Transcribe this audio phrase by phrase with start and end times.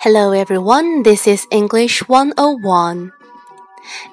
[0.00, 3.10] Hello everyone, this is English 101.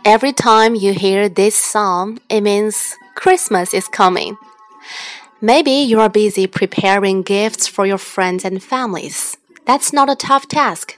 [0.03, 4.35] Every time you hear this song, it means Christmas is coming.
[5.41, 9.37] Maybe you are busy preparing gifts for your friends and families.
[9.67, 10.97] That's not a tough task.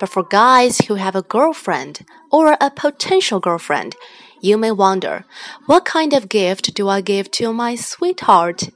[0.00, 3.94] But for guys who have a girlfriend or a potential girlfriend,
[4.40, 5.24] you may wonder,
[5.66, 8.70] what kind of gift do I give to my sweetheart?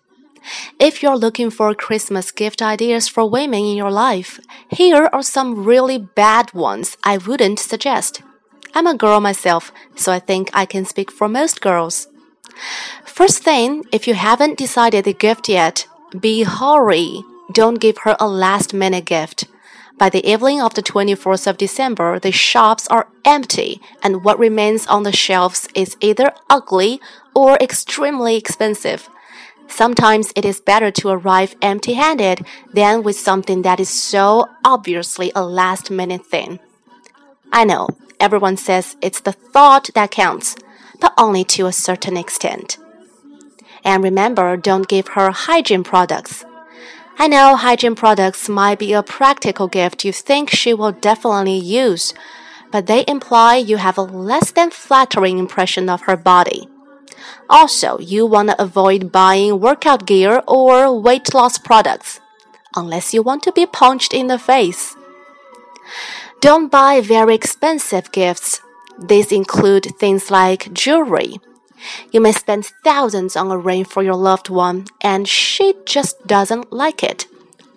[0.79, 5.65] If you're looking for Christmas gift ideas for women in your life, here are some
[5.65, 8.23] really bad ones I wouldn't suggest.
[8.75, 12.09] I'm a girl myself, so I think I can speak for most girls.
[13.05, 15.87] First thing, if you haven't decided the gift yet,
[16.19, 17.23] be hurry.
[17.53, 19.47] Don't give her a last minute gift.
[19.99, 24.87] By the evening of the 24th of December, the shops are empty, and what remains
[24.87, 27.01] on the shelves is either ugly
[27.35, 29.11] or extremely expensive.
[29.71, 32.45] Sometimes it is better to arrive empty handed
[32.75, 36.59] than with something that is so obviously a last minute thing.
[37.53, 37.89] I know,
[38.19, 40.57] everyone says it's the thought that counts,
[41.01, 42.79] but only to a certain extent.
[43.85, 46.45] And remember, don't give her hygiene products.
[47.19, 52.13] I know hygiene products might be a practical gift you think she will definitely use,
[52.71, 56.69] but they imply you have a less than flattering impression of her body.
[57.49, 62.21] Also, you want to avoid buying workout gear or weight loss products,
[62.77, 64.97] unless you want to be punched in the face.
[66.41, 68.61] Don't buy very expensive gifts.
[68.99, 71.39] These include things like jewelry.
[72.13, 76.73] You may spend thousands on a ring for your loved one, and she just doesn't
[76.73, 77.27] like it.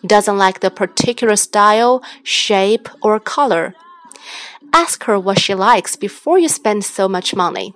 [0.05, 3.73] Doesn't like the particular style, shape, or color.
[4.73, 7.73] Ask her what she likes before you spend so much money.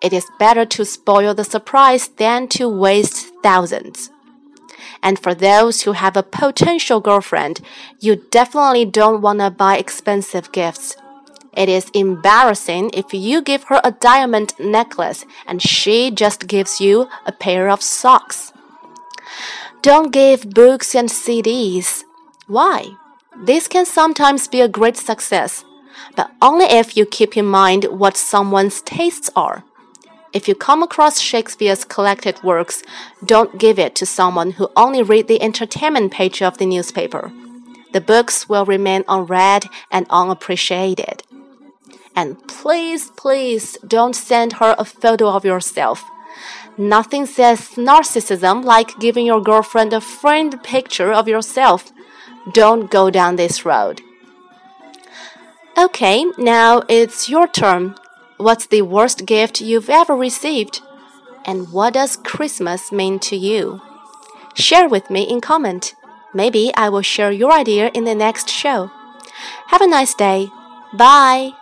[0.00, 4.10] It is better to spoil the surprise than to waste thousands.
[5.02, 7.60] And for those who have a potential girlfriend,
[8.00, 10.96] you definitely don't want to buy expensive gifts.
[11.56, 17.08] It is embarrassing if you give her a diamond necklace and she just gives you
[17.26, 18.52] a pair of socks.
[19.82, 22.04] Don't give books and CDs.
[22.46, 22.92] Why?
[23.44, 25.64] This can sometimes be a great success,
[26.16, 29.64] but only if you keep in mind what someone's tastes are.
[30.32, 32.82] If you come across Shakespeare's collected works,
[33.24, 37.32] don't give it to someone who only read the entertainment page of the newspaper.
[37.92, 41.22] The books will remain unread and unappreciated.
[42.14, 46.04] And please, please don't send her a photo of yourself.
[46.76, 51.90] Nothing says narcissism like giving your girlfriend a framed picture of yourself.
[52.52, 54.02] Don't go down this road.
[55.76, 57.94] Okay, now it's your turn.
[58.38, 60.80] What's the worst gift you've ever received?
[61.44, 63.82] And what does Christmas mean to you?
[64.54, 65.96] Share with me in comment.
[66.32, 68.92] Maybe I will share your idea in the next show.
[69.68, 70.50] Have a nice day.
[70.92, 71.57] Bye.